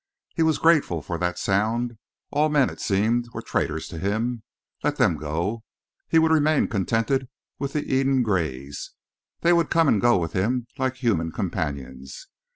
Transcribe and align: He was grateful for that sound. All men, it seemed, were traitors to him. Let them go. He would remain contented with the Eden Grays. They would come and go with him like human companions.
He 0.33 0.41
was 0.41 0.57
grateful 0.57 1.03
for 1.03 1.19
that 1.19 1.37
sound. 1.37 1.99
All 2.31 2.49
men, 2.49 2.71
it 2.71 2.81
seemed, 2.81 3.27
were 3.35 3.41
traitors 3.43 3.87
to 3.89 3.99
him. 3.99 4.41
Let 4.83 4.95
them 4.95 5.15
go. 5.15 5.63
He 6.09 6.17
would 6.17 6.31
remain 6.31 6.67
contented 6.69 7.27
with 7.59 7.73
the 7.73 7.83
Eden 7.83 8.23
Grays. 8.23 8.93
They 9.41 9.53
would 9.53 9.69
come 9.69 9.87
and 9.87 10.01
go 10.01 10.17
with 10.17 10.33
him 10.33 10.65
like 10.79 10.95
human 10.95 11.31
companions. 11.31 12.25